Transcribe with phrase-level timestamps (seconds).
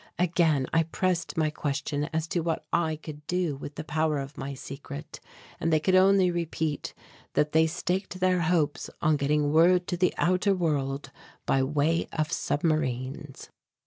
[0.17, 4.35] Again I pressed my question as to what I could do with the power of
[4.35, 5.19] my secret
[5.59, 6.95] and they could only repeat
[7.33, 11.11] that they staked their hopes on getting word to the outer world
[11.45, 13.51] by way of submarines.